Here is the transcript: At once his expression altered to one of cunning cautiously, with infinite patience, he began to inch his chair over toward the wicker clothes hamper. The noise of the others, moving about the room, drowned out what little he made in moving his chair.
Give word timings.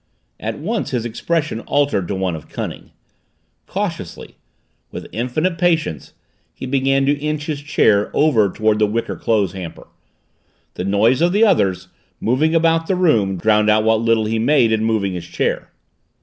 At 0.39 0.57
once 0.57 0.89
his 0.89 1.05
expression 1.05 1.59
altered 1.59 2.07
to 2.07 2.15
one 2.15 2.35
of 2.35 2.49
cunning 2.49 2.89
cautiously, 3.67 4.35
with 4.89 5.05
infinite 5.11 5.59
patience, 5.59 6.13
he 6.55 6.65
began 6.65 7.05
to 7.05 7.11
inch 7.19 7.45
his 7.45 7.61
chair 7.61 8.09
over 8.11 8.51
toward 8.51 8.79
the 8.79 8.87
wicker 8.87 9.15
clothes 9.15 9.51
hamper. 9.53 9.85
The 10.73 10.85
noise 10.85 11.21
of 11.21 11.33
the 11.33 11.45
others, 11.45 11.87
moving 12.19 12.55
about 12.55 12.87
the 12.87 12.95
room, 12.95 13.37
drowned 13.37 13.69
out 13.69 13.83
what 13.83 14.01
little 14.01 14.25
he 14.25 14.39
made 14.39 14.71
in 14.71 14.83
moving 14.83 15.13
his 15.13 15.27
chair. 15.27 15.69